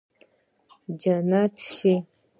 [1.01, 1.93] جنتي شې